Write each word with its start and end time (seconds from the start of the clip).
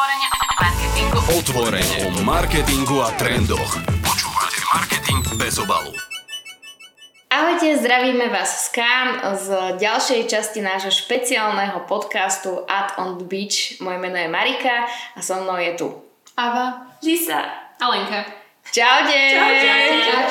Otvorene 0.00 0.28
o 0.32 0.64
marketingu. 0.64 1.18
Otvorene 1.38 1.96
o 2.08 2.24
marketingu 2.24 2.96
a 3.04 3.12
trendoch. 3.20 3.76
Počúvate 4.00 4.60
Marketing 4.72 5.20
bez 5.36 5.60
obalu. 5.60 5.92
Ahojte, 7.28 7.76
zdravíme 7.76 8.32
vás 8.32 8.64
z 8.64 8.80
Cannes 8.80 9.44
z 9.44 9.76
ďalšej 9.76 10.24
časti 10.24 10.64
nášho 10.64 10.88
špeciálneho 10.88 11.84
podcastu 11.84 12.64
Ad 12.64 12.96
on 12.96 13.20
the 13.20 13.28
Beach. 13.28 13.76
Moje 13.84 14.00
meno 14.00 14.16
je 14.16 14.32
Marika 14.32 14.88
a 14.88 15.20
so 15.20 15.36
mnou 15.36 15.60
je 15.60 15.76
tu 15.76 15.92
Ava. 16.32 16.96
Lisa. 17.04 17.44
Alenka. 17.76 18.24
Čaute! 18.72 19.20
Čaute. 19.36 19.68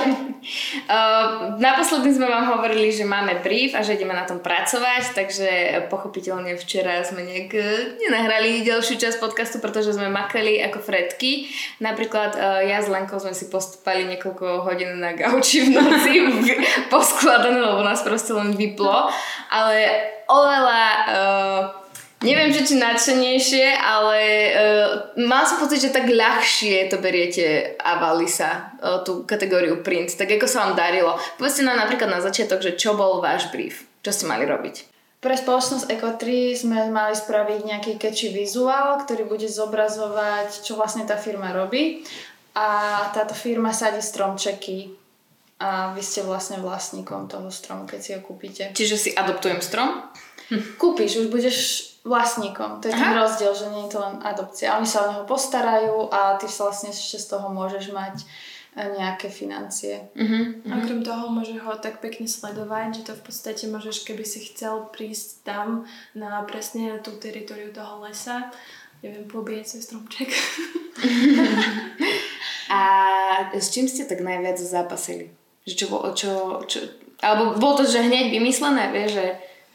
Uh, 0.09 0.28
naposledy 1.65 2.15
sme 2.15 2.27
vám 2.27 2.57
hovorili, 2.57 2.89
že 2.89 3.07
máme 3.07 3.43
brief 3.43 3.75
a 3.75 3.83
že 3.83 3.95
ideme 3.95 4.15
na 4.15 4.23
tom 4.23 4.39
pracovať, 4.39 5.15
takže 5.15 5.49
pochopiteľne 5.91 6.55
včera 6.55 7.03
sme 7.03 7.23
nejak 7.23 7.49
eh, 7.55 7.65
nenahrali 7.99 8.63
ďalšiu 8.63 8.95
časť 8.99 9.17
podcastu, 9.19 9.57
pretože 9.59 9.95
sme 9.95 10.11
makali 10.11 10.59
ako 10.63 10.79
fredky. 10.83 11.51
Napríklad 11.83 12.35
uh, 12.35 12.61
ja 12.63 12.79
s 12.79 12.91
Lenkou 12.91 13.19
sme 13.19 13.35
si 13.35 13.47
postupali 13.47 14.07
niekoľko 14.09 14.67
hodín 14.67 14.99
na 14.99 15.15
gauči 15.15 15.67
v 15.67 15.75
noci 15.75 16.13
poskladané, 16.93 17.59
lebo 17.59 17.83
nás 17.83 18.01
proste 18.03 18.35
len 18.35 18.55
vyplo. 18.55 19.07
Ale 19.49 19.77
oveľa 20.29 20.81
Neviem, 22.19 22.51
že 22.51 22.67
či 22.67 22.75
nadšenejšie, 22.75 23.79
ale 23.79 24.19
uh, 24.51 24.87
mal 25.23 25.47
som 25.47 25.55
pocit, 25.55 25.79
že 25.79 25.95
tak 25.95 26.11
ľahšie 26.11 26.91
to 26.91 26.99
beriete 26.99 27.79
Avalisa, 27.79 28.75
uh, 28.83 28.99
tú 29.07 29.23
kategóriu 29.23 29.79
print. 29.79 30.19
Tak 30.19 30.27
ako 30.27 30.43
sa 30.43 30.67
vám 30.67 30.75
darilo? 30.75 31.15
Povedzte 31.39 31.63
nám 31.63 31.79
napríklad 31.79 32.11
na 32.11 32.19
začiatok, 32.19 32.59
že 32.59 32.75
čo 32.75 32.99
bol 32.99 33.23
váš 33.23 33.47
brief? 33.55 33.87
Čo 34.03 34.11
ste 34.11 34.27
mali 34.27 34.43
robiť? 34.43 34.99
Pre 35.19 35.35
spoločnosť 35.35 35.91
Eco3 35.91 36.23
sme 36.55 36.91
mali 36.91 37.15
spraviť 37.15 37.59
nejaký 37.63 37.91
catchy 37.95 38.31
vizuál, 38.31 38.99
ktorý 39.03 39.27
bude 39.27 39.47
zobrazovať, 39.47 40.63
čo 40.63 40.79
vlastne 40.79 41.03
tá 41.03 41.19
firma 41.19 41.51
robí. 41.51 42.03
A 42.55 42.99
táto 43.15 43.35
firma 43.35 43.71
sadí 43.71 43.99
stromčeky 44.03 44.91
a 45.59 45.91
vy 45.91 45.99
ste 45.99 46.23
vlastne 46.23 46.63
vlastníkom 46.63 47.27
toho 47.27 47.51
stromu, 47.51 47.83
keď 47.83 47.99
si 47.99 48.09
ho 48.15 48.23
kúpite. 48.23 48.71
Čiže 48.71 48.95
si 48.95 49.09
adoptujem 49.11 49.59
strom? 49.59 50.07
Kúpiš, 50.79 51.19
už 51.19 51.27
budeš 51.27 51.57
vlastníkom. 52.03 52.79
To 52.79 52.87
je 52.87 52.95
ten 52.95 53.11
Aha. 53.11 53.27
rozdiel, 53.27 53.51
že 53.51 53.67
nie 53.71 53.87
je 53.87 53.91
to 53.95 53.99
len 53.99 54.15
adopcia. 54.23 54.77
Oni 54.79 54.87
sa 54.87 55.03
o 55.03 55.09
neho 55.11 55.23
postarajú 55.27 56.07
a 56.09 56.39
ty 56.39 56.47
sa 56.47 56.71
vlastne 56.71 56.95
ešte 56.95 57.19
z 57.19 57.25
toho 57.27 57.51
môžeš 57.51 57.91
mať 57.91 58.23
e, 58.23 58.25
nejaké 58.95 59.27
financie. 59.27 60.07
Uh-huh. 60.15 60.63
A 60.71 60.79
okrem 60.79 61.03
toho 61.03 61.27
môže 61.27 61.59
ho 61.59 61.75
tak 61.75 61.99
pekne 61.99 62.25
sledovať, 62.31 63.03
že 63.03 63.05
to 63.11 63.13
v 63.19 63.23
podstate 63.27 63.63
môžeš, 63.67 64.07
keby 64.07 64.23
si 64.23 64.47
chcel 64.47 64.87
prísť 64.95 65.43
tam 65.43 65.83
na 66.15 66.39
presne 66.47 67.03
tú 67.03 67.19
teritoriu 67.19 67.75
toho 67.75 67.99
lesa, 68.07 68.47
neviem, 69.03 69.27
pobieť 69.27 69.75
svoj 69.75 69.83
stromček. 69.83 70.29
A 72.69 72.81
s 73.49 73.73
čím 73.73 73.89
ste 73.89 74.05
tak 74.05 74.21
najviac 74.21 74.61
zápasili? 74.61 75.33
Že 75.65 75.73
čo, 75.73 75.85
čo, 76.13 76.31
čo, 76.69 76.79
alebo 77.19 77.57
bolo 77.57 77.81
to, 77.81 77.85
že 77.89 78.05
hneď 78.05 78.29
vymyslené, 78.31 78.93
vieš, 78.93 79.19
že, 79.19 79.27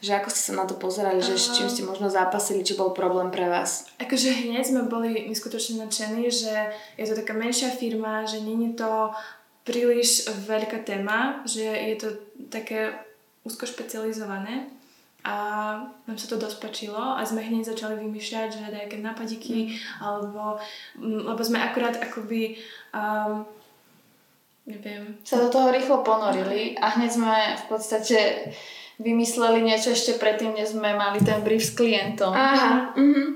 že 0.05 0.21
ako 0.21 0.29
ste 0.29 0.41
sa 0.45 0.53
na 0.53 0.69
to 0.69 0.77
pozerali, 0.77 1.17
že 1.17 1.33
s 1.33 1.57
čím 1.57 1.65
ste 1.65 1.81
možno 1.81 2.13
zápasili, 2.13 2.61
či 2.61 2.77
bol 2.77 2.93
problém 2.93 3.33
pre 3.33 3.49
vás? 3.49 3.89
Akože 3.97 4.29
hneď 4.45 4.69
sme 4.69 4.85
boli 4.85 5.25
neskutočne 5.25 5.81
nadšení, 5.81 6.29
že 6.29 6.53
je 7.01 7.05
to 7.09 7.17
taká 7.17 7.33
menšia 7.33 7.73
firma, 7.73 8.21
že 8.29 8.37
je 8.37 8.77
to 8.77 9.09
príliš 9.65 10.29
veľká 10.45 10.85
téma, 10.85 11.41
že 11.49 11.65
je 11.65 11.95
to 11.97 12.07
také 12.53 12.93
úzko 13.41 13.65
špecializované 13.65 14.69
a 15.25 15.35
nám 16.05 16.17
sa 16.21 16.29
to 16.29 16.37
dosť 16.37 16.61
páčilo 16.61 17.01
a 17.17 17.25
sme 17.25 17.41
hneď 17.41 17.73
začali 17.73 17.97
vymýšľať, 17.97 18.47
že 18.53 18.69
nejaké 18.69 19.01
napadiky 19.01 19.73
alebo, 19.97 20.61
mm, 21.01 21.33
lebo 21.33 21.41
sme 21.41 21.57
akurát 21.57 21.97
akoby 21.97 22.61
um, 22.93 23.41
neviem, 24.69 25.17
Sa 25.25 25.41
do 25.41 25.49
toho 25.49 25.73
rýchlo 25.73 26.05
ponorili 26.05 26.77
a 26.77 26.93
hneď 26.93 27.09
sme 27.09 27.33
v 27.57 27.63
podstate 27.65 28.17
vymysleli 28.99 29.59
niečo 29.63 29.91
ešte 29.91 30.15
predtým, 30.15 30.55
než 30.55 30.75
sme 30.75 30.95
mali 30.95 31.19
ten 31.19 31.43
brief 31.43 31.67
s 31.67 31.75
klientom. 31.75 32.31
Aha. 32.31 32.95
Uh-huh. 32.95 33.35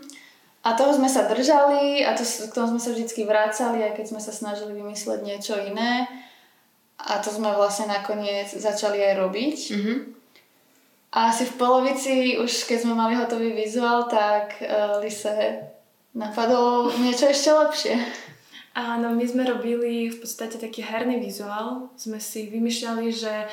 A 0.63 0.75
toho 0.75 0.91
sme 0.91 1.07
sa 1.07 1.27
držali 1.27 2.03
a 2.03 2.15
to, 2.15 2.23
k 2.23 2.51
tomu 2.51 2.75
sme 2.75 2.81
sa 2.83 2.91
vždy 2.91 3.07
vrácali, 3.23 3.79
aj 3.83 3.95
keď 3.95 4.05
sme 4.11 4.21
sa 4.23 4.31
snažili 4.35 4.75
vymysleť 4.75 5.19
niečo 5.23 5.55
iné. 5.59 6.07
A 6.99 7.23
to 7.23 7.31
sme 7.31 7.47
vlastne 7.55 7.87
nakoniec 7.87 8.51
začali 8.51 8.99
aj 8.99 9.13
robiť. 9.19 9.59
Uh-huh. 9.75 9.97
A 11.09 11.33
asi 11.33 11.47
v 11.47 11.57
polovici, 11.57 12.37
už 12.37 12.69
keď 12.69 12.85
sme 12.85 12.93
mali 12.93 13.17
hotový 13.17 13.55
vizuál, 13.55 14.05
tak 14.05 14.61
uh, 14.61 15.01
Lise 15.01 15.63
napadlo 16.13 16.91
niečo 17.01 17.31
ešte 17.31 17.49
lepšie. 17.49 17.95
Áno, 18.77 19.11
my 19.17 19.25
sme 19.25 19.43
robili 19.43 20.13
v 20.13 20.17
podstate 20.21 20.61
taký 20.61 20.85
herný 20.85 21.17
vizuál. 21.17 21.89
Sme 21.97 22.21
si 22.21 22.47
vymýšľali, 22.47 23.07
že 23.09 23.49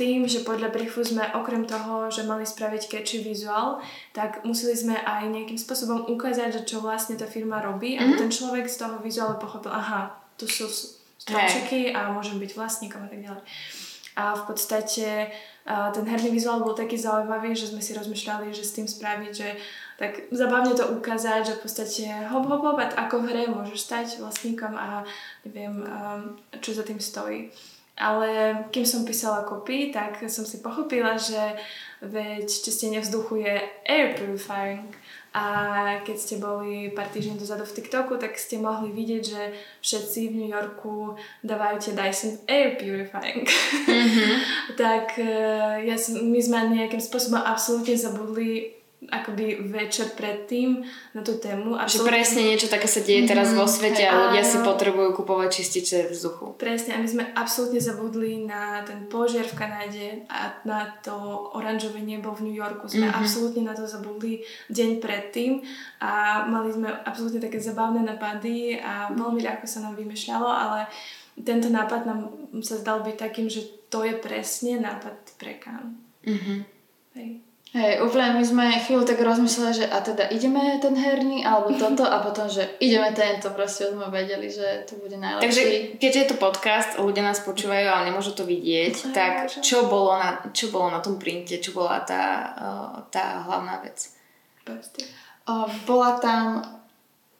tým, 0.00 0.24
že 0.24 0.40
podľa 0.40 0.72
briefu 0.72 1.04
sme 1.04 1.28
okrem 1.36 1.68
toho, 1.68 2.08
že 2.08 2.24
mali 2.24 2.48
spraviť 2.48 2.88
catchy 2.88 3.20
vizuál, 3.20 3.84
tak 4.16 4.40
museli 4.48 4.72
sme 4.72 4.96
aj 4.96 5.28
nejakým 5.28 5.60
spôsobom 5.60 6.08
ukázať, 6.08 6.56
že 6.56 6.62
čo 6.64 6.80
vlastne 6.80 7.20
tá 7.20 7.28
firma 7.28 7.60
robí, 7.60 8.00
aby 8.00 8.16
ten 8.16 8.32
človek 8.32 8.64
z 8.64 8.80
toho 8.80 8.96
vizuálu 9.04 9.36
pochopil, 9.36 9.68
aha, 9.68 10.16
tu 10.40 10.48
sú 10.48 10.64
stromčeky 11.20 11.92
a 11.92 12.16
môžem 12.16 12.40
byť 12.40 12.56
vlastníkom 12.56 13.04
a 13.04 13.08
tak 13.12 13.20
ďalej. 13.20 13.44
A 14.16 14.24
v 14.32 14.42
podstate 14.48 15.28
a 15.70 15.92
ten 15.94 16.02
herný 16.08 16.34
vizuál 16.34 16.64
bol 16.64 16.74
taký 16.74 16.98
zaujímavý, 16.98 17.52
že 17.54 17.70
sme 17.70 17.84
si 17.84 17.94
rozmýšľali, 17.94 18.50
že 18.50 18.64
s 18.64 18.74
tým 18.74 18.88
spraviť, 18.88 19.32
že 19.36 19.48
tak 20.00 20.32
zabavne 20.32 20.72
to 20.74 20.88
ukázať, 20.98 21.46
že 21.46 21.56
v 21.60 21.62
podstate 21.62 22.04
hop, 22.32 22.48
hop, 22.48 22.64
hop, 22.64 22.78
a 22.80 22.90
ako 23.06 23.22
v 23.22 23.28
hre 23.28 23.42
môžeš 23.52 23.78
stať 23.78 24.06
vlastníkom 24.18 24.72
a 24.72 25.04
neviem, 25.46 25.84
čo 26.64 26.72
za 26.72 26.82
tým 26.82 26.96
stojí. 26.96 27.52
Ale 28.00 28.56
kým 28.72 28.88
som 28.88 29.04
písala 29.04 29.44
kopy, 29.44 29.92
tak 29.92 30.24
som 30.24 30.48
si 30.48 30.64
pochopila, 30.64 31.20
že 31.20 31.36
veď 32.00 32.48
čistenie 32.48 33.04
vzduchu 33.04 33.44
je 33.44 33.54
air 33.84 34.16
purifying. 34.16 34.88
A 35.30 35.44
keď 36.02 36.16
ste 36.18 36.42
boli 36.42 36.90
pár 36.90 37.06
týždňov 37.06 37.38
dozadu 37.38 37.62
v 37.62 37.76
TikToku, 37.78 38.18
tak 38.18 38.34
ste 38.34 38.58
mohli 38.58 38.90
vidieť, 38.90 39.22
že 39.22 39.42
všetci 39.78 40.20
v 40.26 40.36
New 40.42 40.50
Yorku 40.50 41.14
dávajú 41.46 41.76
tie 41.78 41.92
Dyson 41.94 42.34
Air 42.50 42.74
Purifying. 42.74 43.46
tak 44.82 45.14
eh, 45.22 45.86
ja 45.86 45.94
my 46.18 46.40
sme 46.42 46.74
nejakým 46.74 46.98
spôsobom 46.98 47.38
absolútne 47.38 47.94
zabudli 47.94 48.79
akoby 49.10 49.66
večer 49.66 50.14
predtým 50.14 50.86
na 51.12 51.20
tú 51.20 51.36
tému. 51.36 51.74
Že 51.74 51.82
Absolútne- 51.82 52.10
presne 52.14 52.40
niečo 52.46 52.68
také 52.70 52.88
sa 52.88 53.00
deje 53.02 53.26
teraz 53.26 53.50
vo 53.52 53.66
svete 53.66 54.06
a 54.06 54.30
ľudia 54.30 54.46
si 54.46 54.62
potrebujú 54.62 55.18
kupovať 55.18 55.48
čističe 55.50 55.98
vzduchu. 56.14 56.54
Presne, 56.56 56.96
a 56.96 57.02
my 57.02 57.08
sme 57.10 57.24
absolútne 57.34 57.82
zabudli 57.82 58.46
na 58.46 58.86
ten 58.86 59.10
požiar 59.10 59.44
v 59.50 59.58
Kanáde 59.58 60.08
a 60.30 60.54
na 60.62 60.94
to 61.02 61.14
oranžové 61.58 62.00
nebo 62.06 62.30
v 62.30 62.48
New 62.48 62.56
Yorku. 62.56 62.86
Sme 62.86 63.10
mm-hmm. 63.10 63.20
absolútne 63.20 63.62
na 63.66 63.74
to 63.74 63.84
zabudli 63.84 64.46
deň 64.70 65.02
predtým 65.02 65.60
a 66.00 66.46
mali 66.46 66.70
sme 66.70 66.88
absolútne 67.02 67.42
také 67.42 67.58
zabavné 67.58 68.06
napady 68.06 68.78
a 68.78 69.10
veľmi 69.10 69.42
ľahko 69.42 69.66
sa 69.66 69.82
nám 69.82 69.98
vymýšľalo, 69.98 70.48
ale 70.48 70.86
tento 71.40 71.68
nápad 71.72 72.00
nám 72.06 72.20
sa 72.62 72.78
zdal 72.78 73.02
byť 73.02 73.16
takým, 73.16 73.48
že 73.50 73.66
to 73.90 74.06
je 74.06 74.14
presne 74.14 74.78
nápad 74.78 75.16
pre 75.40 75.58
Kán. 75.58 75.98
Uh-huh. 76.22 76.62
Hej. 77.16 77.49
Hej, 77.70 78.02
úplne 78.02 78.34
my 78.34 78.42
sme 78.42 78.66
chvíľu 78.82 79.06
tak 79.06 79.22
rozmýšľali, 79.22 79.72
že 79.78 79.86
a 79.86 80.02
teda 80.02 80.26
ideme 80.34 80.82
ten 80.82 80.90
herný, 80.98 81.46
alebo 81.46 81.70
toto 81.78 82.02
a 82.02 82.18
potom, 82.18 82.50
že 82.50 82.66
ideme 82.82 83.14
tento, 83.14 83.46
proste 83.54 83.94
sme 83.94 84.10
vedeli, 84.10 84.50
že 84.50 84.82
to 84.90 84.98
bude 84.98 85.14
najlepší. 85.14 85.46
Takže 85.46 85.62
keďže 86.02 86.18
je 86.18 86.28
to 86.34 86.36
podcast, 86.42 86.90
ľudia 86.98 87.22
nás 87.22 87.38
počúvajú, 87.46 87.86
ale 87.86 88.10
nemôžu 88.10 88.34
to 88.34 88.42
vidieť, 88.42 89.14
Aj, 89.14 89.14
tak 89.14 89.32
môžem. 89.46 89.62
čo 89.62 89.86
bolo, 89.86 90.18
na, 90.18 90.42
čo 90.50 90.74
bolo 90.74 90.90
na 90.90 90.98
tom 90.98 91.14
printe, 91.14 91.62
čo 91.62 91.70
bola 91.70 92.02
tá, 92.02 92.24
uh, 92.58 92.94
tá 93.06 93.46
hlavná 93.46 93.78
vec? 93.86 94.18
Proste. 94.66 95.06
Bola 95.86 96.18
tam 96.18 96.66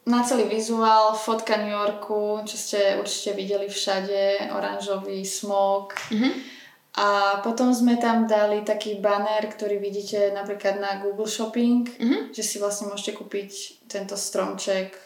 na 0.07 0.23
celý 0.23 0.47
vizuál 0.47 1.11
fotka 1.19 1.59
New 1.59 1.75
Yorku, 1.75 2.47
čo 2.47 2.55
ste 2.55 3.03
určite 3.03 3.35
videli 3.35 3.67
všade, 3.67 4.55
oranžový 4.55 5.27
smog. 5.27 5.91
Mhm. 6.15 6.60
A 6.91 7.39
potom 7.39 7.71
sme 7.71 7.95
tam 7.97 8.27
dali 8.27 8.63
taký 8.63 8.99
banner, 8.99 9.47
ktorý 9.47 9.79
vidíte 9.79 10.31
napríklad 10.31 10.77
na 10.77 10.99
Google 10.99 11.27
Shopping, 11.27 11.87
Mhm. 11.87 12.35
že 12.35 12.43
si 12.43 12.59
vlastne 12.59 12.89
môžete 12.89 13.15
kúpiť 13.15 13.51
tento 13.87 14.19
stromček 14.19 14.99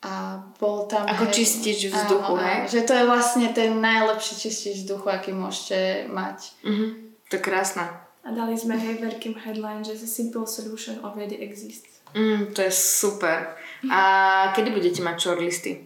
a 0.00 0.40
bol 0.56 0.86
tam... 0.86 1.04
Ako 1.04 1.28
hej- 1.28 1.36
čistič 1.36 1.92
vzduchu, 1.92 2.32
áno, 2.32 2.40
hej? 2.40 2.58
Že 2.66 2.80
to 2.80 2.92
je 2.94 3.04
vlastne 3.04 3.46
ten 3.50 3.70
najlepší 3.76 4.34
čistič 4.38 4.74
vzduchu, 4.80 5.06
aký 5.06 5.30
môžete 5.32 5.78
mať. 6.08 6.38
Uh-huh. 6.62 6.96
To 7.28 7.32
je 7.34 7.42
krásne. 7.42 7.84
A 8.22 8.28
dali 8.30 8.54
sme 8.54 8.72
hej 8.74 8.96
veľkým 8.96 9.36
headline, 9.36 9.82
že 9.82 9.96
the 9.96 10.06
simple 10.06 10.46
solution 10.46 11.02
already 11.02 11.36
exists. 11.36 12.00
Mm, 12.10 12.52
to 12.52 12.62
je 12.62 12.72
super. 12.72 13.52
A 13.84 14.00
kedy 14.52 14.70
budete 14.70 15.00
mať 15.02 15.16
shortlisty? 15.18 15.84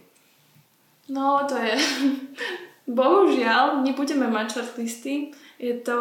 No, 1.09 1.43
to 1.43 1.57
je... 1.57 1.75
Bohužiaľ, 2.83 3.83
nebudeme 3.83 4.27
mať 4.27 4.59
shortlisty. 4.59 5.31
Je 5.59 5.73
to 5.79 5.97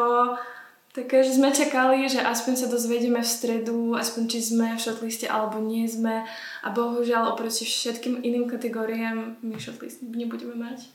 Takže 0.93 1.41
sme 1.41 1.49
čakali, 1.57 2.05
že 2.05 2.21
aspoň 2.21 2.53
sa 2.53 2.67
dozvedieme 2.69 3.25
v 3.25 3.33
stredu, 3.33 3.97
aspoň 3.97 4.29
či 4.29 4.45
sme 4.45 4.77
v 4.77 4.83
shortliste 4.85 5.25
alebo 5.25 5.57
nie 5.57 5.89
sme. 5.89 6.21
A 6.61 6.69
bohužiaľ 6.69 7.33
oproti 7.33 7.65
všetkým 7.65 8.21
iným 8.21 8.45
kategóriám 8.45 9.41
my 9.41 9.57
shortlist 9.57 10.05
nebudeme 10.05 10.53
mať. 10.53 10.93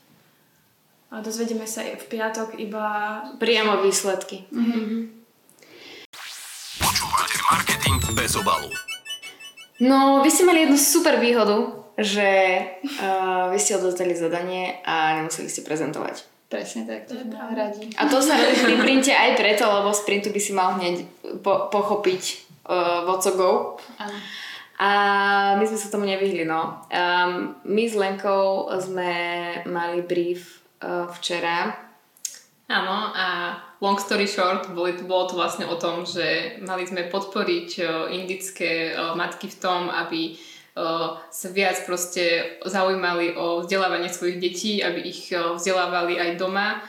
A 1.10 1.26
dozvedieme 1.26 1.66
sa 1.66 1.82
v 1.82 2.06
piatok 2.14 2.62
iba... 2.62 2.86
Priamo 3.42 3.82
výsledky. 3.82 4.46
Mm-hmm. 4.54 5.02
Počúvate 6.78 7.38
marketing 7.50 7.98
bez 8.14 8.38
obalu. 8.38 8.70
No, 9.82 10.22
vy 10.22 10.30
ste 10.30 10.46
mali 10.46 10.70
jednu 10.70 10.78
super 10.78 11.18
výhodu, 11.18 11.74
že 11.98 12.30
uh, 13.02 13.50
vy 13.50 13.58
ste 13.58 13.82
odozdali 13.82 14.14
zadanie 14.14 14.78
a 14.86 15.18
nemuseli 15.18 15.50
ste 15.50 15.66
prezentovať. 15.66 16.22
Presne 16.48 16.88
tak, 16.88 17.10
to 17.10 17.18
sme 17.18 17.36
radi. 17.58 17.92
A 18.00 18.08
to 18.08 18.24
sa 18.24 18.40
robí 18.40 18.56
pri 18.56 18.76
printe 18.80 19.12
aj 19.12 19.36
preto, 19.36 19.68
lebo 19.68 19.92
z 19.92 20.02
printu 20.08 20.30
by 20.32 20.40
si 20.40 20.56
mal 20.56 20.80
hneď 20.80 21.04
po- 21.44 21.68
pochopiť 21.74 22.24
uh, 22.70 23.04
what 23.04 23.20
to 23.20 23.36
go. 23.36 23.76
Áno. 24.00 24.16
A 24.78 24.90
my 25.58 25.66
sme 25.66 25.76
sa 25.82 25.90
tomu 25.90 26.06
nevyhli, 26.06 26.46
no. 26.46 26.86
Um, 26.94 27.58
my 27.66 27.84
s 27.90 27.98
Lenkou 27.98 28.70
sme 28.78 29.12
mali 29.66 30.06
brief 30.06 30.62
uh, 30.86 31.10
včera. 31.18 31.74
Áno, 32.70 32.96
a 33.10 33.58
long 33.82 33.98
story 33.98 34.30
short, 34.30 34.70
boli, 34.72 34.94
bolo 35.02 35.34
to 35.34 35.34
vlastne 35.34 35.66
o 35.66 35.76
tom, 35.82 36.06
že 36.06 36.62
mali 36.62 36.86
sme 36.86 37.10
podporiť 37.10 37.70
uh, 37.82 37.88
indické 38.14 38.94
uh, 38.94 39.18
matky 39.18 39.50
v 39.50 39.58
tom, 39.58 39.90
aby 39.90 40.32
uh, 40.32 40.57
sa 41.34 41.48
viac 41.50 41.82
proste 41.90 42.58
zaujímali 42.62 43.34
o 43.34 43.66
vzdelávanie 43.66 44.14
svojich 44.14 44.38
detí, 44.38 44.78
aby 44.86 45.02
ich 45.02 45.34
vzdelávali 45.34 46.22
aj 46.22 46.38
doma, 46.38 46.86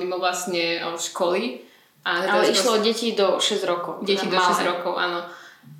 mimo 0.00 0.16
vlastne 0.16 0.80
školy. 0.96 1.60
A 2.00 2.24
Ale 2.24 2.48
išlo 2.48 2.80
o 2.80 2.82
deti 2.82 3.12
do 3.12 3.36
6 3.36 3.60
rokov. 3.68 4.00
deti 4.00 4.24
do 4.24 4.40
Malé. 4.40 4.56
6 4.56 4.72
rokov, 4.72 4.96
áno. 4.96 5.20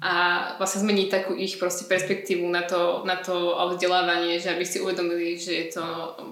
A 0.05 0.13
vlastne 0.61 0.85
zmeniť 0.85 1.09
takú 1.09 1.33
ich 1.33 1.57
proste 1.57 1.89
perspektívu 1.89 2.45
na 2.45 2.69
to, 2.69 3.09
na 3.09 3.17
to 3.17 3.57
vzdelávanie, 3.73 4.37
že 4.37 4.53
aby 4.53 4.65
si 4.69 4.85
uvedomili, 4.85 5.41
že 5.41 5.53
je 5.57 5.67
to 5.81 5.85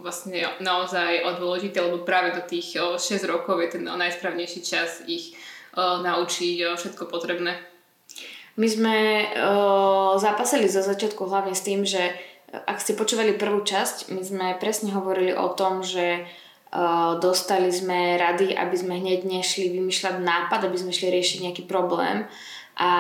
vlastne 0.05 0.45
naozaj 0.61 1.25
dôležité, 1.41 1.81
lebo 1.81 2.05
práve 2.05 2.37
do 2.37 2.45
tých 2.45 2.77
o, 2.77 3.01
6 3.01 3.25
rokov 3.25 3.65
je 3.65 3.81
ten 3.81 3.85
najsprávnejší 3.89 4.61
čas 4.61 5.01
ich 5.09 5.33
naučiť 5.79 6.77
všetko 6.77 7.09
potrebné. 7.09 7.57
My 8.59 8.67
sme 8.67 8.97
uh, 9.23 10.19
zapasili 10.19 10.67
zo 10.67 10.83
začiatku 10.83 11.31
hlavne 11.31 11.55
s 11.55 11.63
tým, 11.63 11.87
že 11.87 12.11
ak 12.51 12.83
ste 12.83 12.99
počúvali 12.99 13.39
prvú 13.39 13.63
časť, 13.63 14.11
my 14.11 14.23
sme 14.25 14.47
presne 14.59 14.91
hovorili 14.91 15.31
o 15.31 15.47
tom, 15.55 15.87
že 15.87 16.27
uh, 16.27 17.23
dostali 17.23 17.71
sme 17.71 18.19
rady, 18.19 18.59
aby 18.59 18.75
sme 18.75 18.99
hneď 18.99 19.23
nešli 19.23 19.71
vymýšľať 19.79 20.19
nápad, 20.19 20.67
aby 20.67 20.75
sme 20.75 20.91
šli 20.91 21.07
riešiť 21.07 21.39
nejaký 21.47 21.63
problém. 21.71 22.27
A 22.83 22.93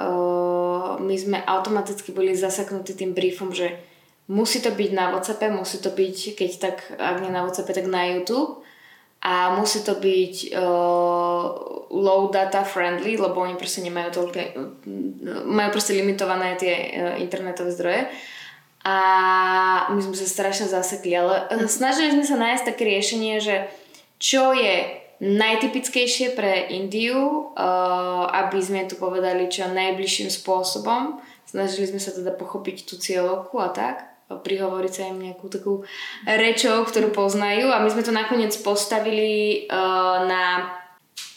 uh, 0.00 0.96
my 0.96 1.16
sme 1.16 1.44
automaticky 1.44 2.16
boli 2.16 2.32
zaseknutí 2.32 2.96
tým 2.96 3.12
briefom, 3.12 3.52
že 3.52 3.76
musí 4.32 4.64
to 4.64 4.72
byť 4.72 4.90
na 4.96 5.12
WhatsAppe, 5.12 5.52
musí 5.52 5.76
to 5.84 5.92
byť, 5.92 6.40
keď 6.40 6.50
tak, 6.56 6.76
ak 6.96 7.20
nie 7.20 7.28
na 7.28 7.44
WhatsAppe, 7.44 7.76
tak 7.76 7.84
na 7.84 8.16
YouTube. 8.16 8.64
A 9.20 9.52
musí 9.52 9.84
to 9.84 10.00
byť 10.00 10.56
low 11.90 12.30
data 12.30 12.62
friendly, 12.62 13.18
lebo 13.18 13.42
oni 13.42 13.58
proste 13.58 13.82
nemajú 13.82 14.08
toľko, 14.14 14.38
majú 15.50 15.70
proste 15.74 15.98
limitované 15.98 16.54
tie 16.54 16.74
uh, 16.74 17.18
internetové 17.18 17.74
zdroje. 17.74 18.02
A 18.86 18.96
my 19.92 20.00
sme 20.00 20.16
sa 20.16 20.24
strašne 20.24 20.64
zasekli, 20.64 21.12
ale 21.12 21.52
snažili 21.68 22.16
sme 22.16 22.24
sa 22.24 22.40
nájsť 22.40 22.64
také 22.64 22.88
riešenie, 22.88 23.36
že 23.42 23.68
čo 24.16 24.56
je 24.56 24.96
najtypickejšie 25.20 26.32
pre 26.32 26.72
Indiu, 26.72 27.52
uh, 27.52 28.24
aby 28.32 28.58
sme 28.62 28.88
tu 28.88 28.96
povedali 28.96 29.52
čo 29.52 29.68
najbližším 29.68 30.32
spôsobom. 30.32 31.20
Snažili 31.44 31.92
sme 31.92 32.00
sa 32.00 32.14
teda 32.14 32.32
pochopiť 32.32 32.88
tú 32.88 32.96
cieľovku 32.96 33.60
a 33.60 33.68
tak 33.68 34.06
prihovoriť 34.30 34.92
sa 34.94 35.10
im 35.10 35.18
nejakú 35.26 35.50
takú 35.50 35.82
rečou, 36.22 36.86
ktorú 36.86 37.10
poznajú 37.10 37.74
a 37.74 37.82
my 37.82 37.90
sme 37.90 38.06
to 38.06 38.14
nakoniec 38.14 38.54
postavili 38.62 39.66
uh, 39.66 40.22
na 40.30 40.70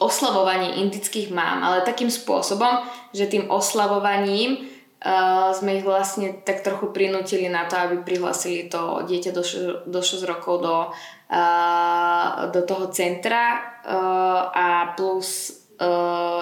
oslavovanie 0.04 0.84
indických 0.84 1.32
mám, 1.32 1.64
ale 1.64 1.88
takým 1.88 2.12
spôsobom, 2.12 2.84
že 3.16 3.32
tým 3.32 3.48
oslavovaním 3.48 4.60
uh, 4.60 5.56
sme 5.56 5.80
ich 5.80 5.86
vlastne 5.88 6.44
tak 6.44 6.62
trochu 6.62 6.92
prinútili 6.92 7.48
na 7.48 7.64
to, 7.66 7.80
aby 7.80 8.04
prihlasili 8.04 8.68
to 8.68 9.08
dieťa 9.08 9.32
do, 9.32 9.44
š- 9.44 9.88
do 9.88 10.00
6 10.04 10.28
rokov 10.28 10.60
do, 10.60 10.78
uh, 10.92 12.52
do 12.52 12.62
toho 12.68 12.92
centra 12.92 13.64
uh, 13.88 14.52
a 14.52 14.68
plus 15.00 15.64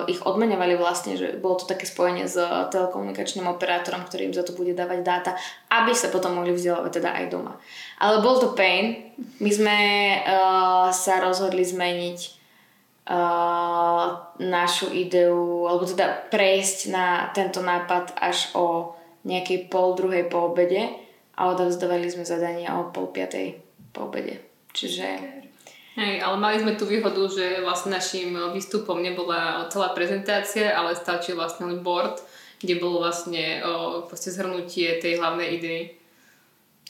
ich 0.05 0.21
odmenovali 0.21 0.75
vlastne, 0.75 1.15
že 1.15 1.39
bolo 1.39 1.57
to 1.57 1.65
také 1.65 1.87
spojenie 1.87 2.27
s 2.27 2.37
telekomunikačným 2.69 3.47
operátorom, 3.47 4.03
ktorý 4.05 4.29
im 4.29 4.35
za 4.35 4.43
to 4.43 4.53
bude 4.53 4.75
dávať 4.75 4.99
dáta, 5.01 5.31
aby 5.71 5.95
sa 5.95 6.11
potom 6.11 6.37
mohli 6.37 6.53
vzdelávať 6.53 7.01
teda 7.01 7.09
aj 7.15 7.25
doma. 7.31 7.57
Ale 7.97 8.19
bol 8.21 8.37
to 8.37 8.53
pain. 8.53 9.15
My 9.39 9.49
sme 9.49 9.77
uh, 10.19 10.87
sa 10.93 11.23
rozhodli 11.23 11.63
zmeniť 11.63 12.40
našu 14.39 14.87
ideu, 14.95 15.67
alebo 15.67 15.83
teda 15.83 16.31
prejsť 16.31 16.79
na 16.91 17.27
tento 17.35 17.59
nápad 17.59 18.15
až 18.15 18.55
o 18.55 18.95
nejakej 19.27 19.67
pol 19.67 19.93
druhej 19.99 20.31
po 20.31 20.53
obede 20.53 20.89
a 21.35 21.51
odovzdávali 21.51 22.07
sme 22.09 22.25
zadania 22.25 22.79
o 22.79 22.89
pol 22.89 23.11
piatej 23.11 23.59
po 23.91 24.07
obede. 24.07 24.39
Čiže 24.71 25.41
Hej, 25.91 26.23
ale 26.23 26.39
mali 26.39 26.55
sme 26.63 26.79
tú 26.79 26.87
výhodu, 26.87 27.19
že 27.27 27.59
vlastne 27.67 27.99
našim 27.99 28.31
výstupom 28.55 29.03
nebola 29.03 29.67
celá 29.67 29.91
prezentácia, 29.91 30.71
ale 30.71 30.95
stačil 30.95 31.35
vlastne 31.35 31.67
len 31.67 31.83
board, 31.83 32.23
kde 32.63 32.79
bolo 32.79 33.03
vlastne 33.03 33.59
o, 33.59 34.07
zhrnutie 34.07 35.03
tej 35.03 35.19
hlavnej 35.19 35.59
idei. 35.59 35.81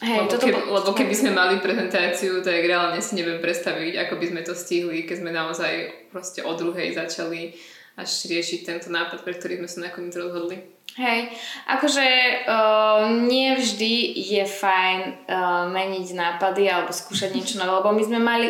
Hej, 0.01 0.17
lebo, 0.25 0.31
toto 0.33 0.45
keby, 0.49 0.59
lebo 0.67 0.91
keby 0.97 1.13
sme 1.13 1.31
mali 1.31 1.61
prezentáciu, 1.61 2.41
tak 2.41 2.65
reálne 2.65 2.99
si 2.99 3.13
neviem 3.13 3.37
predstaviť, 3.37 4.01
ako 4.03 4.13
by 4.17 4.25
sme 4.33 4.41
to 4.41 4.53
stihli, 4.57 5.05
keď 5.05 5.17
sme 5.21 5.31
naozaj 5.31 5.73
proste 6.09 6.41
o 6.41 6.51
druhej 6.57 6.97
začali 6.97 7.53
až 7.95 8.09
riešiť 8.27 8.59
tento 8.65 8.87
nápad, 8.89 9.21
pre 9.21 9.37
ktorý 9.37 9.61
sme 9.61 9.69
sa 9.69 9.79
nakoniec 9.85 10.15
rozhodli. 10.17 10.57
Hej, 10.99 11.31
akože 11.71 12.07
uh, 12.51 13.15
nie 13.23 13.55
vždy 13.55 13.93
je 14.27 14.43
fajn 14.43 14.99
uh, 15.23 15.71
meniť 15.71 16.07
nápady 16.11 16.67
alebo 16.67 16.91
skúšať 16.91 17.31
niečo 17.31 17.55
nové, 17.63 17.79
lebo 17.79 17.95
my 17.95 18.03
sme 18.03 18.19
mali 18.19 18.47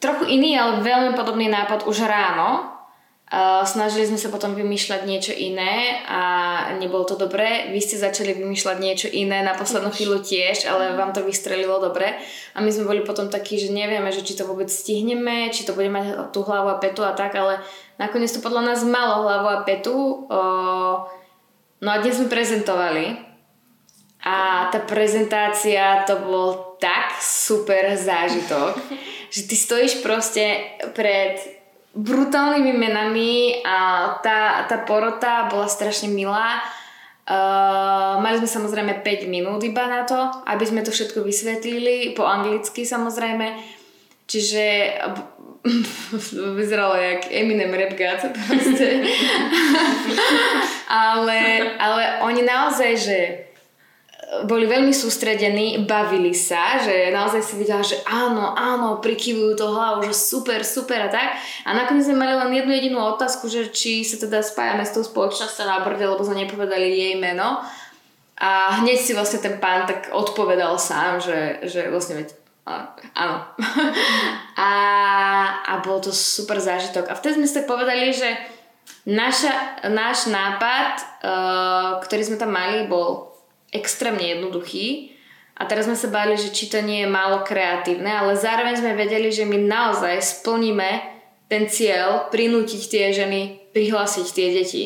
trochu 0.00 0.24
iný, 0.24 0.56
ale 0.56 0.80
veľmi 0.80 1.12
podobný 1.12 1.52
nápad 1.52 1.84
už 1.84 2.08
ráno. 2.08 2.77
Snažili 3.68 4.08
sme 4.08 4.16
sa 4.16 4.32
potom 4.32 4.56
vymýšľať 4.56 5.04
niečo 5.04 5.36
iné 5.36 6.00
a 6.08 6.22
nebolo 6.80 7.04
to 7.04 7.12
dobré. 7.12 7.68
Vy 7.68 7.80
ste 7.84 8.00
začali 8.00 8.32
vymýšľať 8.32 8.76
niečo 8.80 9.08
iné 9.12 9.44
na 9.44 9.52
poslednú 9.52 9.92
chvíľu 9.92 10.24
tiež, 10.24 10.64
ale 10.64 10.96
vám 10.96 11.12
to 11.12 11.20
vystrelilo 11.20 11.76
dobre. 11.76 12.16
A 12.56 12.64
my 12.64 12.72
sme 12.72 12.88
boli 12.88 13.04
potom 13.04 13.28
takí, 13.28 13.60
že 13.60 13.68
nevieme, 13.68 14.08
že 14.08 14.24
či 14.24 14.32
to 14.32 14.48
vôbec 14.48 14.72
stihneme, 14.72 15.52
či 15.52 15.68
to 15.68 15.76
bude 15.76 15.92
mať 15.92 16.32
tú 16.32 16.40
hlavu 16.40 16.72
a 16.72 16.80
petu 16.80 17.04
a 17.04 17.12
tak, 17.12 17.36
ale 17.36 17.60
nakoniec 18.00 18.32
to 18.32 18.40
podľa 18.40 18.72
nás 18.72 18.80
malo 18.88 19.28
hlavu 19.28 19.48
a 19.52 19.58
petu. 19.60 20.24
No 21.78 21.88
a 21.92 22.00
dnes 22.00 22.16
sme 22.16 22.32
prezentovali 22.32 23.12
a 24.24 24.72
tá 24.72 24.80
prezentácia 24.88 26.00
to 26.08 26.16
bol 26.24 26.80
tak 26.80 27.20
super 27.20 27.92
zážitok, 27.92 28.72
že 29.36 29.44
ty 29.44 29.52
stojíš 29.52 30.00
proste 30.00 30.64
pred 30.96 31.58
brutálnymi 31.98 32.72
menami 32.78 33.58
a 33.66 34.10
tá, 34.22 34.62
tá 34.70 34.86
porota 34.86 35.50
bola 35.50 35.66
strašne 35.66 36.06
milá. 36.14 36.62
Uh, 37.28 38.22
mali 38.24 38.40
sme 38.40 38.48
samozrejme 38.48 39.04
5 39.04 39.28
minút 39.28 39.60
iba 39.60 39.84
na 39.84 40.06
to, 40.06 40.16
aby 40.48 40.64
sme 40.64 40.80
to 40.80 40.94
všetko 40.94 41.26
vysvetlili, 41.26 42.14
po 42.14 42.24
anglicky 42.24 42.86
samozrejme. 42.86 43.52
Čiže 44.30 44.64
vyzeralo 46.58 46.94
jak 46.96 47.28
Eminem 47.34 47.74
Rap 47.74 47.98
God 47.98 48.20
proste. 48.32 49.04
ale, 51.10 51.38
ale 51.76 52.02
oni 52.22 52.42
naozaj, 52.46 52.90
že 52.96 53.18
boli 54.44 54.68
veľmi 54.68 54.92
sústredení, 54.92 55.88
bavili 55.88 56.36
sa, 56.36 56.76
že 56.76 57.08
naozaj 57.08 57.40
si 57.40 57.54
videla, 57.56 57.80
že 57.80 57.96
áno, 58.04 58.52
áno, 58.52 59.00
prikyvujú 59.00 59.56
to 59.56 59.72
hlavu, 59.72 60.04
že 60.04 60.12
super, 60.12 60.60
super 60.60 61.08
a 61.08 61.08
tak. 61.08 61.40
A 61.64 61.72
nakoniec 61.72 62.04
sme 62.04 62.20
mali 62.20 62.36
len 62.36 62.52
jednu 62.52 62.72
jedinú 62.76 62.98
otázku, 63.00 63.48
že 63.48 63.72
či 63.72 64.04
sa 64.04 64.20
teda 64.20 64.44
spájame 64.44 64.84
s 64.84 64.92
tou 64.92 65.00
spoločnosťou 65.00 65.64
na 65.64 65.80
brde, 65.80 66.04
lebo 66.04 66.20
sme 66.20 66.44
nepovedali 66.44 66.92
jej 66.92 67.14
meno. 67.16 67.64
A 68.36 68.78
hneď 68.84 69.00
si 69.00 69.16
vlastne 69.16 69.40
ten 69.40 69.56
pán 69.56 69.88
tak 69.88 70.12
odpovedal 70.12 70.76
sám, 70.76 71.24
že, 71.24 71.64
že 71.64 71.88
vlastne 71.88 72.20
veď 72.20 72.36
áno. 73.16 73.48
a, 74.68 74.72
a 75.64 75.72
bol 75.80 76.04
to 76.04 76.12
super 76.12 76.60
zážitok. 76.60 77.08
A 77.08 77.16
vtedy 77.16 77.40
sme 77.40 77.48
si 77.48 77.56
tak 77.56 77.64
povedali, 77.64 78.12
že 78.12 78.28
naša, 79.08 79.88
náš 79.88 80.28
nápad, 80.28 80.90
uh, 81.24 81.90
ktorý 82.04 82.22
sme 82.28 82.36
tam 82.36 82.52
mali, 82.52 82.84
bol 82.84 83.27
extrémne 83.72 84.24
jednoduchý. 84.24 85.16
A 85.58 85.66
teraz 85.66 85.90
sme 85.90 85.98
sa 85.98 86.06
báli, 86.06 86.38
že 86.38 86.54
či 86.54 86.70
to 86.70 86.78
nie 86.78 87.02
je 87.02 87.10
málo 87.10 87.42
kreatívne, 87.42 88.06
ale 88.06 88.38
zároveň 88.38 88.78
sme 88.78 88.94
vedeli, 88.94 89.34
že 89.34 89.42
my 89.42 89.58
naozaj 89.58 90.22
splníme 90.22 91.02
ten 91.50 91.66
cieľ 91.66 92.30
prinútiť 92.30 92.82
tie 92.86 93.04
ženy 93.10 93.72
prihlásiť 93.74 94.26
tie 94.30 94.48
deti. 94.54 94.84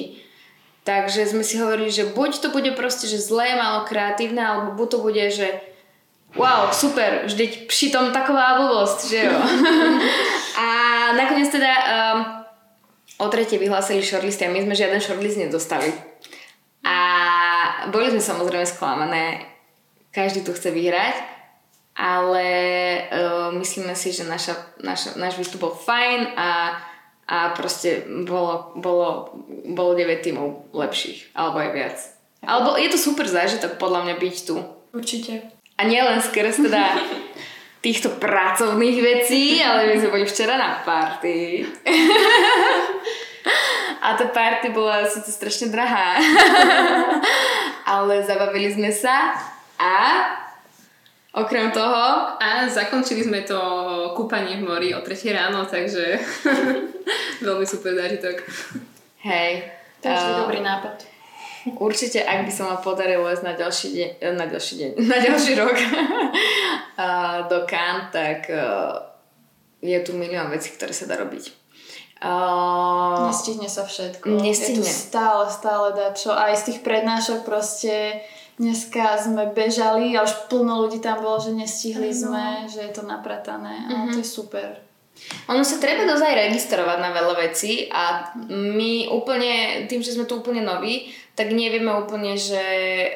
Takže 0.82 1.30
sme 1.30 1.46
si 1.46 1.60
hovorili, 1.62 1.92
že 1.94 2.10
buď 2.10 2.42
to 2.42 2.48
bude 2.50 2.72
proste, 2.74 3.06
že 3.06 3.22
zlé, 3.22 3.54
malo 3.54 3.86
kreatívne, 3.86 4.42
alebo 4.42 4.74
buď 4.74 4.88
to 4.90 4.98
bude, 4.98 5.24
že 5.30 5.48
wow, 6.34 6.72
super, 6.72 7.28
vždyť 7.28 7.68
přitom 7.68 8.10
taková 8.10 8.58
blbosť, 8.58 8.98
že 9.06 9.18
jo. 9.28 9.36
a 10.64 10.66
nakoniec 11.14 11.52
teda 11.52 11.70
um, 11.70 12.18
o 13.22 13.26
tretie 13.28 13.58
vyhlásili 13.58 14.02
shortlisty 14.02 14.48
a 14.48 14.50
my 14.50 14.64
sme 14.66 14.74
žiaden 14.74 14.98
shortlist 14.98 15.38
nedostali. 15.38 15.92
Boli 17.90 18.12
sme 18.12 18.22
samozrejme 18.22 18.66
sklamané, 18.68 19.48
každý 20.12 20.44
tu 20.44 20.52
chce 20.52 20.70
vyhrať, 20.70 21.16
ale 21.96 22.48
uh, 23.08 23.48
myslíme 23.56 23.96
si, 23.96 24.12
že 24.12 24.28
naša, 24.28 24.54
naša, 24.84 25.16
náš 25.16 25.40
výstup 25.40 25.64
bol 25.64 25.74
fajn 25.74 26.36
a 26.36 26.48
a 27.32 27.54
proste 27.56 28.04
bolo, 28.26 28.76
bolo, 28.76 29.32
bolo 29.72 29.94
9 29.94 30.20
tímov 30.20 30.74
lepších, 30.74 31.32
alebo 31.32 31.64
aj 31.64 31.70
viac. 31.72 31.96
Alebo 32.42 32.74
je 32.74 32.90
to 32.90 32.98
super 32.98 33.24
zážitok 33.24 33.78
podľa 33.78 34.04
mňa 34.04 34.14
byť 34.18 34.36
tu. 34.42 34.58
Určite. 34.92 35.48
A 35.78 35.86
nielen 35.86 36.18
skrz 36.18 36.60
teda 36.60 36.98
týchto 37.80 38.18
pracovných 38.18 38.98
vecí, 38.98 39.62
ale 39.62 39.94
my 39.94 39.96
sme 39.96 40.12
boli 40.12 40.26
včera 40.26 40.58
na 40.58 40.82
party. 40.82 41.62
A 44.02 44.18
tá 44.18 44.26
party 44.26 44.74
bola 44.74 45.06
síce 45.06 45.30
strašne 45.30 45.70
drahá. 45.70 46.18
ale 47.94 48.26
zabavili 48.26 48.74
sme 48.74 48.90
sa 48.90 49.38
a 49.78 49.94
Okrem 51.32 51.72
toho... 51.72 52.36
A 52.36 52.68
zakončili 52.68 53.24
sme 53.24 53.40
to 53.40 53.56
kúpanie 54.12 54.60
v 54.60 54.68
mori 54.68 54.88
o 54.92 55.00
3 55.00 55.16
ráno, 55.32 55.64
takže 55.64 56.20
veľmi 57.46 57.64
super 57.64 57.96
zážitok. 57.96 58.44
Hej. 59.24 59.64
To 60.04 60.12
je 60.12 60.18
uh, 60.18 60.44
dobrý 60.44 60.60
nápad. 60.60 61.08
Určite, 61.80 62.20
ak 62.20 62.44
by 62.44 62.52
sa 62.52 62.68
ma 62.68 62.76
podarilo 62.76 63.32
ísť 63.32 63.48
na 63.48 63.54
ďalší 63.56 63.88
deň, 63.96 64.10
na 64.36 64.44
ďalší 64.44 64.74
deň, 64.76 64.90
na 65.12 65.18
ďalší 65.24 65.52
rok 65.56 65.76
uh, 65.80 67.48
do 67.48 67.64
Cannes, 67.64 68.12
tak 68.12 68.52
uh, 68.52 69.00
je 69.80 69.96
tu 70.04 70.12
milión 70.12 70.52
vecí, 70.52 70.68
ktoré 70.76 70.92
sa 70.92 71.08
dá 71.08 71.16
robiť. 71.16 71.61
Uh, 72.22 73.26
nestihne 73.26 73.66
sa 73.66 73.82
všetko. 73.82 74.38
Nestihne. 74.38 74.78
Je 74.78 74.86
tu 74.86 74.86
stále, 74.86 75.50
stále 75.50 75.90
dá 75.98 76.14
čo. 76.14 76.30
Aj 76.30 76.54
z 76.54 76.70
tých 76.70 76.78
prednášok 76.86 77.42
proste 77.42 78.22
Dneska 78.62 79.16
sme 79.16 79.48
bežali 79.56 80.12
a 80.12 80.28
už 80.28 80.46
plno 80.52 80.84
ľudí 80.84 81.00
tam 81.00 81.24
bolo, 81.24 81.40
že 81.40 81.56
nestihli 81.56 82.12
ano. 82.12 82.20
sme, 82.20 82.44
že 82.68 82.84
je 82.84 82.92
to 82.92 83.02
napratané. 83.08 83.88
A 83.88 83.90
mm-hmm. 83.90 84.12
to 84.12 84.18
je 84.20 84.28
super. 84.28 84.68
Ono 85.48 85.64
sa 85.64 85.80
treba 85.80 86.04
dozaj 86.04 86.30
registrovať 86.30 86.98
na 87.00 87.10
veľa 87.10 87.34
vecí 87.48 87.88
a 87.88 88.32
my 88.48 89.08
úplne, 89.12 89.84
tým, 89.88 90.04
že 90.04 90.14
sme 90.14 90.28
tu 90.28 90.40
úplne 90.40 90.60
noví, 90.64 91.10
tak 91.32 91.50
nevieme 91.50 91.88
úplne, 91.96 92.36
že 92.36 92.64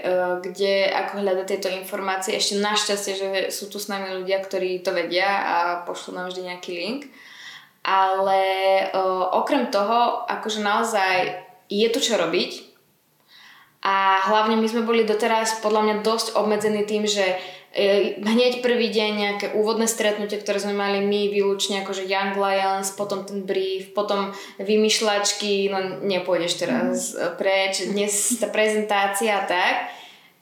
uh, 0.00 0.40
kde, 0.40 0.88
ako 0.88 1.20
hľadať 1.20 1.46
tieto 1.46 1.68
informácie. 1.68 2.36
Ešte 2.36 2.62
našťastie, 2.62 3.12
že 3.12 3.28
sú 3.52 3.68
tu 3.68 3.76
s 3.76 3.92
nami 3.92 4.16
ľudia, 4.16 4.40
ktorí 4.40 4.80
to 4.80 4.96
vedia 4.96 5.28
a 5.28 5.56
pošlú 5.84 6.16
nám 6.16 6.32
vždy 6.32 6.42
nejaký 6.48 6.70
link. 6.72 7.00
Ale 7.86 8.42
uh, 8.90 9.30
okrem 9.38 9.70
toho, 9.70 10.26
akože 10.26 10.58
naozaj 10.58 11.46
je 11.70 11.86
tu 11.94 12.02
čo 12.02 12.18
robiť, 12.18 12.66
a 13.86 14.18
hlavne 14.26 14.58
my 14.58 14.66
sme 14.66 14.82
boli 14.82 15.06
doteraz 15.06 15.62
podľa 15.62 15.82
mňa 15.86 15.94
dosť 16.02 16.34
obmedzení 16.34 16.82
tým, 16.90 17.06
že 17.06 17.38
e, 17.70 18.18
hneď 18.18 18.58
prvý 18.58 18.90
deň 18.90 19.10
nejaké 19.14 19.46
úvodné 19.54 19.86
stretnutie, 19.86 20.42
ktoré 20.42 20.58
sme 20.58 20.74
mali 20.74 20.98
my 21.06 21.30
výlučne 21.30 21.86
akože 21.86 22.02
Young 22.10 22.34
Lions, 22.34 22.90
potom 22.98 23.22
ten 23.22 23.46
brief, 23.46 23.94
potom 23.94 24.34
vymýšľačky, 24.58 25.70
no 25.70 26.02
nepôjdeš 26.02 26.52
teraz 26.58 27.14
mm. 27.14 27.38
preč, 27.38 27.86
dnes 27.86 28.10
tá 28.42 28.50
prezentácia 28.50 29.38
tak, 29.46 29.94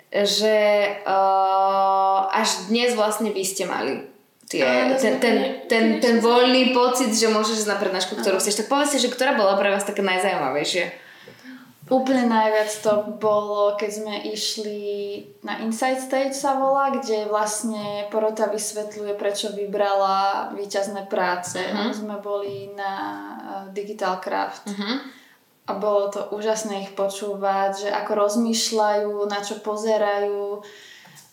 že 0.09 0.57
uh, 1.05 2.25
až 2.33 2.73
dnes 2.73 2.97
vlastne 2.97 3.29
vy 3.29 3.45
ste 3.45 3.69
mali 3.69 4.14
tie, 4.55 4.95
ten, 5.01 5.15
ten, 5.19 5.37
ten, 5.67 5.85
ten 5.99 6.17
voľný 6.23 6.71
pocit, 6.71 7.11
že 7.11 7.27
môžeš 7.27 7.67
ísť 7.67 7.73
na 7.75 7.81
prednášku, 7.81 8.15
ktorú 8.15 8.39
chceš. 8.39 8.63
Tak 8.63 8.71
povedz 8.71 8.95
si, 8.95 9.03
že 9.03 9.11
ktorá 9.11 9.35
bola 9.35 9.59
pre 9.59 9.75
vás 9.75 9.83
taká 9.83 10.07
najzajímavejšia? 10.07 11.05
Úplne 11.85 12.33
najviac 12.33 12.73
to 12.81 13.21
bolo, 13.21 13.77
keď 13.77 13.91
sme 13.93 14.15
išli 14.33 14.81
na 15.45 15.61
Inside 15.61 16.01
Stage 16.01 16.33
sa 16.33 16.57
volá, 16.57 16.89
kde 16.89 17.29
vlastne 17.29 18.09
porota 18.09 18.49
vysvetľuje, 18.49 19.13
prečo 19.21 19.53
vybrala 19.53 20.49
výťazné 20.57 21.13
práce. 21.13 21.61
Uh-huh. 21.61 21.93
Sme 21.93 22.17
boli 22.25 22.73
na 22.73 22.95
uh, 22.97 23.65
Digital 23.77 24.17
Craft. 24.25 24.73
Uh-huh. 24.73 24.97
A 25.69 25.73
bolo 25.77 26.09
to 26.09 26.33
úžasné 26.33 26.89
ich 26.89 26.93
počúvať, 26.97 27.85
že 27.85 27.89
ako 27.93 28.13
rozmýšľajú, 28.17 29.13
na 29.29 29.45
čo 29.45 29.61
pozerajú. 29.61 30.65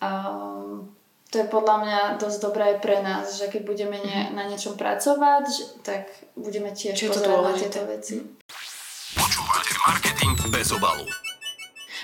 Um, 0.03 0.91
to 1.31 1.39
je 1.39 1.47
podľa 1.47 1.75
mňa 1.87 1.99
dosť 2.19 2.37
dobré 2.43 2.75
aj 2.75 2.77
pre 2.83 2.99
nás, 2.99 3.39
že 3.39 3.47
keď 3.47 3.63
budeme 3.63 3.97
nie, 4.03 4.19
mhm. 4.27 4.35
na 4.35 4.43
niečom 4.51 4.75
pracovať, 4.75 5.79
tak 5.81 6.11
budeme 6.35 6.75
tiež 6.75 6.99
Čiže 6.99 7.15
pozerať 7.15 7.39
na 7.39 7.53
tieto 7.55 7.81
veci. 7.87 8.15
Počúvate 9.15 9.73
marketing 9.87 10.35
bez 10.51 10.75
obalu. 10.75 11.07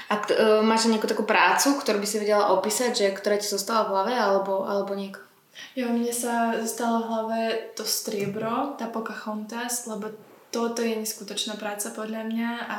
A 0.07 0.23
t- 0.23 0.31
uh, 0.31 0.63
máš 0.63 0.87
nejakú 0.87 1.03
takú 1.03 1.27
prácu, 1.27 1.75
ktorú 1.75 1.99
by 1.99 2.07
si 2.07 2.23
vedela 2.23 2.55
opísať, 2.55 2.95
že 2.95 3.07
ktorá 3.11 3.35
ti 3.35 3.51
zostala 3.51 3.83
v 3.83 3.91
hlave, 3.91 4.13
alebo, 4.15 4.63
alebo 4.63 4.95
nieko? 4.95 5.19
Jo, 5.75 5.91
mne 5.91 6.15
sa 6.15 6.55
zostalo 6.55 7.03
v 7.03 7.09
hlave 7.11 7.41
to 7.75 7.83
striebro, 7.83 8.79
tá 8.79 8.87
Pocahontas, 8.87 9.83
lebo 9.91 10.15
toto 10.47 10.79
je 10.79 10.95
neskutočná 10.95 11.59
práca 11.59 11.91
podľa 11.91 12.23
mňa 12.23 12.49
a 12.67 12.77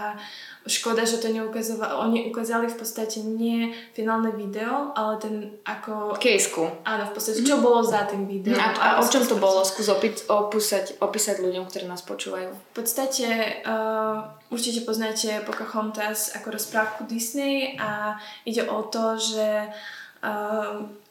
škoda, 0.64 1.04
že 1.04 1.20
to 1.20 1.28
neukazovali. 1.28 1.92
Oni 1.96 2.18
ukázali 2.28 2.68
v 2.68 2.76
podstate 2.76 3.20
nie 3.24 3.72
finálne 3.92 4.32
video, 4.32 4.92
ale 4.92 5.16
ten 5.20 5.34
ako... 5.64 6.16
Kejsku. 6.16 6.64
Áno, 6.84 7.08
v 7.08 7.12
podstate, 7.12 7.44
čo 7.44 7.60
bolo 7.60 7.80
za 7.84 8.04
tým 8.08 8.28
videom. 8.28 8.56
A, 8.56 8.72
a 8.76 8.88
o 9.00 9.06
čom 9.08 9.24
to 9.24 9.36
bolo? 9.36 9.64
Skús 9.64 9.88
opi- 9.88 10.28
opísať, 10.28 11.00
opísať 11.00 11.40
ľuďom, 11.40 11.68
ktorí 11.68 11.84
nás 11.88 12.04
počúvajú. 12.04 12.52
V 12.52 12.72
podstate 12.72 13.60
uh, 13.64 14.28
určite 14.52 14.84
poznáte 14.84 15.44
Pocahontas 15.44 16.36
ako 16.36 16.56
rozprávku 16.56 17.04
Disney 17.08 17.76
a 17.80 18.20
ide 18.44 18.64
o 18.68 18.84
to, 18.88 19.16
že 19.16 19.68
uh, 19.68 19.97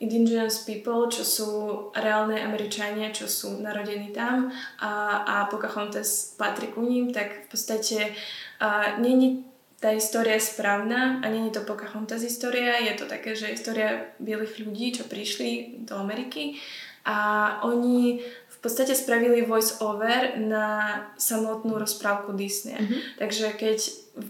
indigenous 0.03 0.67
people, 0.67 1.07
čo 1.07 1.23
sú 1.23 1.49
reálne 1.95 2.43
Američania, 2.43 3.15
čo 3.15 3.25
sú 3.25 3.63
narodení 3.63 4.11
tam 4.11 4.51
a, 4.83 5.23
a 5.23 5.35
Pocahontas 5.47 6.35
patrí 6.35 6.67
ku 6.75 6.83
ním, 6.83 7.15
tak 7.15 7.47
v 7.47 7.47
podstate 7.47 8.11
uh, 8.59 8.99
není 8.99 9.47
tá 9.77 9.93
história 9.93 10.35
správna 10.41 11.21
a 11.21 11.25
není 11.29 11.53
to 11.53 11.61
Pocahontas 11.61 12.25
história, 12.25 12.81
je 12.81 12.97
to 12.97 13.05
také, 13.05 13.37
že 13.37 13.53
história 13.53 14.09
bielých 14.17 14.57
ľudí, 14.59 14.91
čo 14.97 15.05
prišli 15.05 15.85
do 15.85 15.95
Ameriky 16.01 16.57
a 17.05 17.61
oni 17.63 18.19
v 18.25 18.57
podstate 18.59 18.97
spravili 18.97 19.45
voice 19.45 19.77
over 19.85 20.35
na 20.41 20.97
samotnú 21.15 21.77
rozprávku 21.77 22.33
Disney. 22.33 22.73
Mm-hmm. 22.73 22.99
Takže 23.21 23.47
keď 23.53 23.77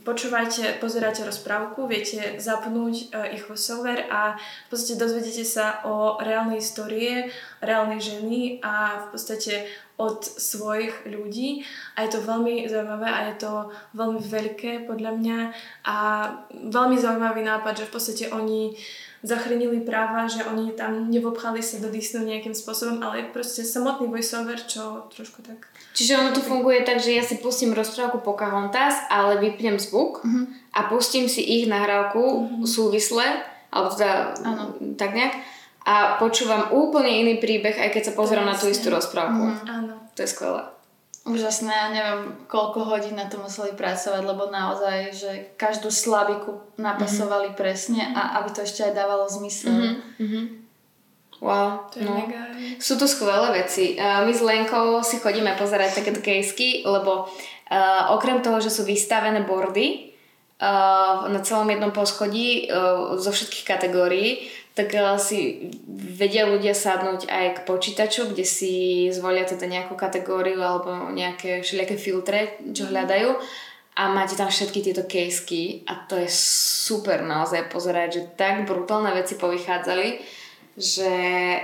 počúvate, 0.03 0.75
pozeráte 0.83 1.23
rozprávku, 1.23 1.87
viete 1.87 2.39
zapnúť 2.39 2.95
uh, 3.15 3.27
ich 3.31 3.43
voiceover 3.47 4.07
a 4.11 4.35
v 4.35 4.67
podstate 4.67 4.99
dozvedete 4.99 5.47
sa 5.47 5.83
o 5.87 6.19
reálnej 6.19 6.59
histórie, 6.59 7.31
reálnej 7.63 8.03
ženy 8.03 8.59
a 8.59 9.07
v 9.07 9.15
podstate 9.15 9.67
od 9.97 10.21
svojich 10.21 11.09
ľudí. 11.09 11.65
A 11.97 12.05
je 12.05 12.13
to 12.13 12.19
veľmi 12.21 12.69
zaujímavé 12.69 13.09
a 13.09 13.19
je 13.33 13.35
to 13.41 13.51
veľmi 13.97 14.21
veľké 14.21 14.71
podľa 14.85 15.11
mňa. 15.17 15.39
A 15.89 15.95
veľmi 16.53 16.97
zaujímavý 17.01 17.41
nápad, 17.41 17.81
že 17.81 17.87
v 17.89 17.93
podstate 17.93 18.25
oni 18.29 18.77
zachránili 19.25 19.81
práva, 19.81 20.29
že 20.29 20.45
oni 20.45 20.77
tam 20.77 21.09
nevobchali 21.09 21.61
sa 21.63 21.81
do 21.81 21.89
Disney 21.89 22.37
nejakým 22.37 22.53
spôsobom, 22.53 23.01
ale 23.01 23.29
proste 23.33 23.65
samotný 23.65 24.09
voiceover, 24.09 24.61
čo 24.61 25.09
trošku 25.09 25.41
tak... 25.41 25.65
Čiže 25.97 26.17
ono 26.17 26.29
tu 26.33 26.41
funguje 26.45 26.85
tak, 26.85 27.01
že 27.01 27.17
ja 27.17 27.23
si 27.25 27.41
pustím 27.41 27.73
rozprávku 27.73 28.21
Pocahontas, 28.21 28.93
ale 29.09 29.41
vypnem 29.41 29.81
zvuk 29.81 30.21
uh-huh. 30.21 30.45
a 30.77 30.85
pustím 30.85 31.25
si 31.25 31.41
ich 31.41 31.65
nahrávku 31.65 32.21
uh-huh. 32.21 32.69
súvisle, 32.69 33.25
alebo 33.73 33.93
teda 33.97 34.37
ano. 34.45 34.63
tak 34.95 35.17
nejak 35.17 35.33
a 35.87 36.19
počúvam 36.19 36.75
úplne 36.75 37.23
iný 37.23 37.39
príbeh, 37.39 37.79
aj 37.79 37.95
keď 37.95 38.11
sa 38.11 38.13
pozerám 38.19 38.43
na 38.43 38.59
tú 38.59 38.67
istú 38.67 38.91
rozprávku. 38.91 39.39
Mm, 39.39 39.59
áno. 39.71 39.93
To 40.11 40.19
je 40.19 40.27
skvelé. 40.27 40.67
Úžasné, 41.27 41.67
ja 41.67 41.87
neviem, 41.91 42.39
koľko 42.47 42.87
hodín 42.87 43.19
na 43.19 43.27
to 43.27 43.35
museli 43.43 43.75
pracovať, 43.75 44.23
lebo 44.23 44.47
naozaj, 44.47 45.11
že 45.11 45.31
každú 45.59 45.91
slabiku 45.91 46.63
napasovali 46.79 47.51
mm-hmm. 47.51 47.59
presne 47.59 48.01
a 48.15 48.39
aby 48.39 48.55
to 48.55 48.63
ešte 48.63 48.87
aj 48.87 48.93
dávalo 48.95 49.27
zmysel. 49.27 49.99
Mm-hmm. 50.15 50.45
Wow, 51.43 51.85
to 51.91 52.01
je 52.01 52.07
no. 52.07 52.17
mega. 52.17 52.49
Sú 52.81 52.97
to 52.97 53.05
skvelé 53.05 53.61
veci. 53.61 53.93
Uh, 53.93 54.25
my 54.25 54.33
s 54.33 54.41
Lenkou 54.41 55.03
si 55.05 55.21
chodíme 55.21 55.53
pozerať 55.53 56.01
takéto 56.01 56.23
kejsky, 56.23 56.81
lebo 56.81 57.29
uh, 57.29 58.15
okrem 58.15 58.41
toho, 58.41 58.57
že 58.57 58.73
sú 58.73 58.87
vystavené 58.87 59.45
bordy, 59.45 60.06
na 60.57 61.39
celom 61.45 61.69
jednom 61.69 61.93
poschodí 61.93 62.65
uh, 62.65 63.13
zo 63.21 63.29
všetkých 63.29 63.65
kategórií, 63.65 64.49
tak 64.73 64.89
uh, 64.97 65.21
si 65.21 65.69
vedia 66.17 66.49
ľudia 66.49 66.73
sadnúť 66.73 67.29
aj 67.29 67.45
k 67.53 67.59
počítaču, 67.69 68.33
kde 68.33 68.41
si 68.41 69.05
zvolia 69.13 69.45
teda 69.45 69.69
nejakú 69.69 69.93
kategóriu 69.93 70.57
alebo 70.57 71.13
nejaké 71.13 71.61
všelijaké 71.61 71.95
filtre, 72.01 72.57
čo 72.73 72.89
hľadajú 72.89 73.37
a 73.97 74.13
máte 74.13 74.37
tam 74.37 74.53
všetky 74.53 74.85
tieto 74.85 75.09
kejsky 75.09 75.81
a 75.89 76.05
to 76.05 76.21
je 76.21 76.29
super 76.29 77.25
naozaj 77.25 77.65
pozerať, 77.73 78.09
že 78.13 78.21
tak 78.37 78.69
brutálne 78.69 79.09
veci 79.17 79.33
povychádzali, 79.41 80.21
že 80.77 81.13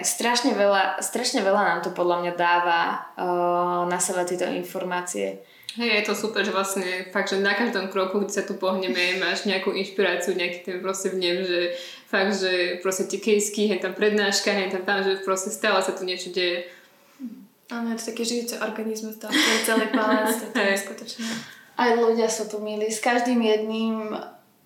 strašne 0.01 0.57
veľa, 0.57 0.97
strašne 0.97 1.45
veľa 1.45 1.61
nám 1.61 1.79
to 1.85 1.93
podľa 1.93 2.25
mňa 2.25 2.33
dáva 2.33 2.81
uh, 3.13 3.85
na 3.85 4.01
seba 4.01 4.25
tieto 4.25 4.49
informácie. 4.49 5.45
Hej, 5.73 5.89
je 5.89 6.03
to 6.05 6.13
super, 6.13 6.45
že 6.45 6.53
vlastne 6.53 6.85
fakt, 7.09 7.33
že 7.33 7.41
na 7.41 7.57
každom 7.57 7.89
kroku, 7.89 8.21
kde 8.21 8.29
sa 8.29 8.45
tu 8.45 8.53
pohneme, 8.53 9.17
máš 9.17 9.49
nejakú 9.49 9.73
inšpiráciu, 9.73 10.37
nejaký 10.37 10.61
ten 10.61 10.77
proste 10.85 11.09
vnem, 11.09 11.41
že 11.41 11.73
fakt, 12.05 12.37
že 12.37 12.77
proste 12.85 13.09
tie 13.09 13.17
kejsky, 13.17 13.73
je 13.73 13.81
tam 13.81 13.97
prednáška, 13.97 14.53
je 14.53 14.69
tam 14.77 14.83
tam, 14.85 14.99
že 15.01 15.25
proste 15.25 15.49
stále 15.49 15.81
sa 15.81 15.97
tu 15.97 16.05
niečo 16.05 16.29
deje. 16.29 16.69
Áno, 17.73 17.89
je 17.89 17.97
to 17.97 18.13
také 18.13 18.21
žijúce 18.21 18.61
organizmus, 18.61 19.17
to 19.17 19.25
je 19.33 19.65
celý 19.65 19.89
palác, 19.89 20.29
to 20.45 20.61
je 20.61 20.77
skutočne. 20.85 21.25
Aj 21.73 21.89
ľudia 21.97 22.29
sú 22.29 22.45
tu 22.45 22.61
milí. 22.61 22.85
S 22.93 23.01
každým 23.01 23.41
jedným, 23.41 24.13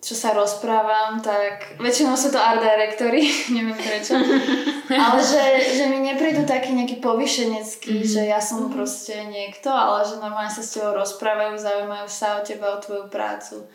čo 0.08 0.16
sa 0.16 0.32
rozprávam, 0.32 1.20
tak 1.20 1.76
väčšinou 1.84 2.16
sú 2.16 2.32
to 2.32 2.40
art 2.40 2.64
directory, 2.64 3.28
neviem 3.56 3.76
prečo. 3.76 4.16
ale 5.04 5.20
že, 5.20 5.44
že 5.76 5.92
mi 5.92 6.00
neprídu 6.00 6.48
taký 6.48 6.72
nejaký 6.72 7.04
povyšenecký, 7.04 7.92
mm-hmm. 8.00 8.14
že 8.16 8.22
ja 8.24 8.40
som 8.40 8.72
proste 8.72 9.28
niekto, 9.28 9.68
ale 9.68 10.08
že 10.08 10.24
normálne 10.24 10.48
sa 10.48 10.64
s 10.64 10.80
tebou 10.80 10.96
rozprávajú, 10.96 11.60
zaujímajú 11.60 12.08
sa 12.08 12.40
o 12.40 12.46
teba, 12.48 12.72
o 12.72 12.80
tvoju 12.80 13.12
prácu. 13.12 13.68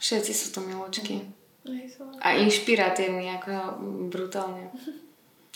Všetci 0.00 0.32
sú 0.32 0.46
to 0.56 0.64
miločky. 0.64 1.28
A 2.24 2.32
inšpiratívni, 2.40 3.36
ako 3.36 3.78
brutálne. 4.08 4.72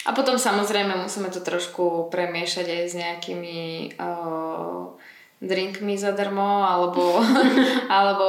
A 0.06 0.14
potom 0.14 0.38
samozrejme 0.38 1.00
musíme 1.00 1.32
to 1.32 1.42
trošku 1.42 2.12
premiešať 2.12 2.66
aj 2.70 2.82
s 2.86 2.94
nejakými 2.94 3.58
uh, 3.98 4.94
drinkmi 5.40 6.00
zadarmo 6.00 6.64
alebo, 6.64 7.20
alebo 7.92 8.26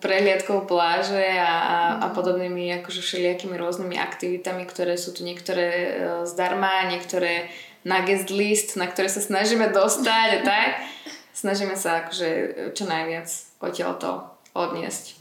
prehliadkou 0.00 0.68
pláže 0.68 1.24
a, 1.40 1.52
a, 1.56 1.78
a 2.04 2.06
podobnými 2.12 2.68
akože 2.82 3.00
všelijakými 3.00 3.56
rôznymi 3.56 3.96
aktivitami, 3.96 4.68
ktoré 4.68 5.00
sú 5.00 5.16
tu 5.16 5.24
niektoré 5.24 5.68
e, 5.68 5.90
zdarma, 6.28 6.88
niektoré 6.92 7.48
na 7.84 8.04
guest 8.04 8.28
list, 8.28 8.76
na 8.76 8.84
ktoré 8.84 9.08
sa 9.08 9.24
snažíme 9.24 9.72
dostať 9.72 10.28
a 10.36 10.40
tak. 10.44 10.70
Snažíme 11.40 11.72
sa 11.78 12.04
akože 12.04 12.28
čo 12.76 12.84
najviac 12.84 13.28
odtiaľto 13.64 14.28
odniesť. 14.52 15.19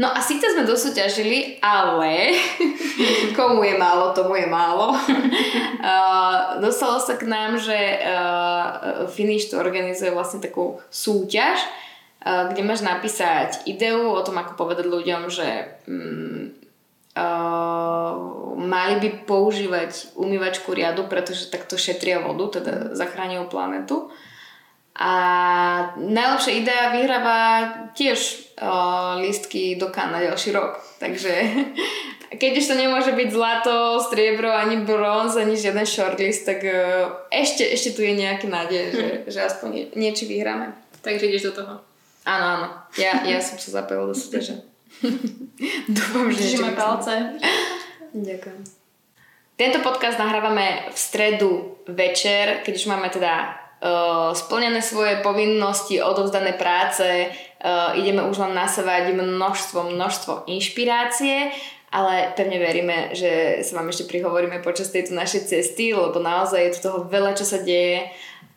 No 0.00 0.08
a 0.08 0.24
síce 0.24 0.48
sme 0.48 0.64
dosúťažili, 0.64 1.60
ale 1.60 2.32
komu 3.36 3.64
je 3.68 3.76
málo, 3.76 4.16
tomu 4.16 4.40
je 4.40 4.48
málo. 4.48 4.96
uh, 4.96 6.56
dostalo 6.64 6.96
sa 6.96 7.20
k 7.20 7.28
nám, 7.28 7.60
že 7.60 7.76
uh, 8.00 9.04
Finish 9.12 9.52
to 9.52 9.60
organizuje 9.60 10.08
vlastne 10.08 10.40
takú 10.40 10.80
súťaž, 10.88 11.60
uh, 12.24 12.48
kde 12.48 12.64
máš 12.64 12.80
napísať 12.80 13.68
ideu 13.68 14.08
o 14.08 14.24
tom, 14.24 14.40
ako 14.40 14.56
povedať 14.56 14.88
ľuďom, 14.88 15.28
že 15.28 15.48
um, 15.84 16.48
uh, 17.12 18.12
mali 18.56 18.94
by 19.04 19.08
používať 19.28 20.16
umývačku 20.16 20.72
riadu, 20.72 21.04
pretože 21.12 21.52
takto 21.52 21.76
šetria 21.76 22.24
vodu, 22.24 22.60
teda 22.60 22.96
zachránia 22.96 23.44
planetu. 23.44 24.08
A 24.98 25.12
najlepšia 25.96 26.52
idea 26.60 26.92
vyhráva 26.92 27.38
tiež 27.94 28.52
uh, 28.58 29.16
lístky 29.22 29.78
do 29.78 29.88
Cannes 29.94 30.12
na 30.12 30.20
ďalší 30.28 30.50
rok. 30.52 30.82
Takže 30.98 31.32
keď 32.42 32.52
už 32.58 32.66
to 32.66 32.74
nemôže 32.74 33.12
byť 33.14 33.28
zlato, 33.32 34.02
striebro, 34.02 34.50
ani 34.50 34.82
bronz, 34.82 35.38
ani 35.38 35.56
žiaden 35.56 35.86
shortlist, 35.86 36.44
tak 36.44 36.60
uh, 36.66 37.26
ešte, 37.32 37.64
ešte 37.64 37.96
tu 37.96 38.02
je 38.02 38.18
nejaký 38.18 38.50
nádej, 38.50 38.82
že, 38.92 39.06
že 39.30 39.38
aspoň 39.46 39.68
nie, 39.72 39.84
niečo 39.96 40.26
vyhráme. 40.26 40.74
Takže 41.00 41.26
ideš 41.30 41.54
do 41.54 41.64
toho. 41.64 41.74
Áno, 42.28 42.46
áno. 42.60 42.66
Ja, 43.00 43.24
ja 43.24 43.40
som 43.40 43.56
sa 43.56 43.80
zapojila 43.80 44.12
do 44.12 44.16
súťaže. 44.16 44.60
Dúfam, 45.96 46.28
že 46.28 46.44
Držíme 46.44 46.76
palce. 46.76 47.40
Ďakujem. 48.12 48.60
Tento 49.60 49.84
podcast 49.84 50.16
nahrávame 50.16 50.88
v 50.88 50.96
stredu 50.96 51.50
večer, 51.84 52.64
keď 52.64 52.72
už 52.80 52.86
máme 52.88 53.12
teda 53.12 53.59
splnené 54.36 54.84
svoje 54.84 55.24
povinnosti, 55.24 56.04
odovzdané 56.04 56.52
práce, 56.52 57.32
uh, 57.32 57.96
ideme 57.96 58.20
už 58.28 58.44
len 58.44 58.52
nasávať 58.52 59.16
množstvo, 59.16 59.96
množstvo 59.96 60.32
inšpirácie, 60.52 61.48
ale 61.88 62.36
pevne 62.36 62.60
veríme, 62.60 63.16
že 63.16 63.64
sa 63.64 63.80
vám 63.80 63.88
ešte 63.88 64.06
prihovoríme 64.06 64.60
počas 64.60 64.92
tejto 64.92 65.16
našej 65.16 65.48
cesty, 65.48 65.96
lebo 65.96 66.20
naozaj 66.20 66.60
je 66.60 66.74
tu 66.76 66.80
toho 66.86 67.08
veľa, 67.08 67.32
čo 67.32 67.48
sa 67.48 67.64
deje 67.64 68.04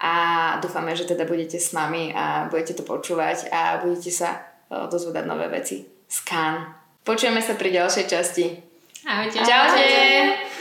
a 0.03 0.13
dúfame, 0.59 0.91
že 0.91 1.07
teda 1.07 1.23
budete 1.23 1.55
s 1.55 1.71
nami 1.71 2.11
a 2.11 2.51
budete 2.51 2.75
to 2.75 2.83
počúvať 2.83 3.47
a 3.47 3.79
budete 3.79 4.11
sa 4.11 4.43
uh, 4.67 4.91
dozvedať 4.91 5.23
nové 5.23 5.47
veci. 5.47 5.87
Skan. 6.03 6.67
Počujeme 7.07 7.39
sa 7.39 7.55
pri 7.55 7.71
ďalšej 7.71 8.05
časti. 8.11 8.45
Ahojte. 9.07 9.39
Čaute. 9.39 9.83
Ahojte. 9.83 10.52